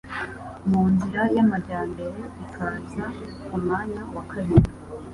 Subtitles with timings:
[0.69, 3.05] mu nzira y'amajyambere ikaza
[3.45, 4.69] ku mwanya wa kabiri.